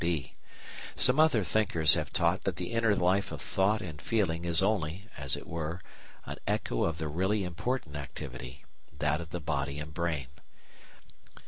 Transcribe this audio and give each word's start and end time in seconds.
(b) 0.03 0.33
Some 0.95 1.19
other 1.19 1.43
thinkers 1.43 1.93
have 1.93 2.11
taught 2.11 2.41
that 2.41 2.55
the 2.55 2.71
inner 2.71 2.95
life 2.95 3.31
of 3.31 3.39
thought 3.39 3.83
and 3.83 4.01
feeling 4.01 4.45
is 4.45 4.63
only, 4.63 5.07
as 5.15 5.37
it 5.37 5.45
were, 5.45 5.79
an 6.25 6.37
echo 6.47 6.85
of 6.85 6.97
the 6.97 7.07
really 7.07 7.43
important 7.43 7.95
activity 7.95 8.65
that 8.97 9.21
of 9.21 9.29
the 9.29 9.39
body 9.39 9.77
and 9.77 9.93
brain. 9.93 10.25